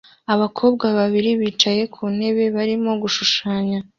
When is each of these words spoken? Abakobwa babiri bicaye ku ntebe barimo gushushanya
Abakobwa 0.33 0.85
babiri 0.97 1.31
bicaye 1.41 1.83
ku 1.93 2.03
ntebe 2.15 2.43
barimo 2.55 2.91
gushushanya 3.01 3.79